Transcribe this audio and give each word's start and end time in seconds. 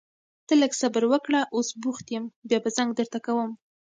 ته 0.47 0.53
لږ 0.61 0.71
صبر 0.81 1.03
وکړه، 1.11 1.41
اوس 1.55 1.69
بوخت 1.81 2.05
يم 2.15 2.25
بيا 2.47 2.59
زنګ 2.77 2.89
درته 2.99 3.19
کوم. 3.25 3.51